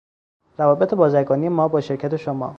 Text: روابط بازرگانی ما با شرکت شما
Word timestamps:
روابط 0.57 0.93
بازرگانی 0.93 1.49
ما 1.49 1.67
با 1.67 1.81
شرکت 1.81 2.15
شما 2.15 2.49